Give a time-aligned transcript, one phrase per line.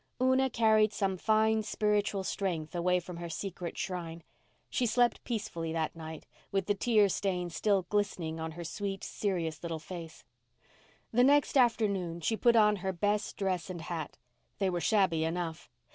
[0.19, 4.23] Una carried some fine, spiritual strength away from her secret shrine.
[4.67, 9.61] She slept peacefully that night with the tear stains still glistening on her sweet, serious,
[9.61, 10.23] little face.
[11.11, 14.17] The next afternoon she put on her best dress and hat.
[14.57, 15.69] They were shabby enough.